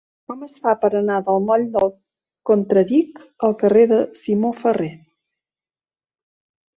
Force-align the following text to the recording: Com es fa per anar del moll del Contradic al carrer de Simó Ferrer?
Com 0.29 0.43
es 0.45 0.53
fa 0.61 0.71
per 0.83 0.89
anar 0.99 1.17
del 1.25 1.43
moll 1.49 1.65
del 1.75 1.91
Contradic 2.51 3.21
al 3.49 3.53
carrer 3.65 3.83
de 3.95 4.01
Simó 4.23 4.51
Ferrer? 4.65 4.89